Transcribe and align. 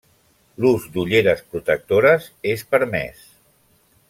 L'ús 0.63 0.87
d'ulleres 0.95 1.43
protectores 1.51 2.27
és 2.55 2.65
permès. 2.73 3.23